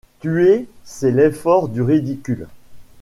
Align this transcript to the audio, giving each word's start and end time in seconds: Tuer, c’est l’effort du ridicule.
Tuer, 0.19 0.65
c’est 0.83 1.11
l’effort 1.11 1.67
du 1.69 1.83
ridicule. 1.83 2.47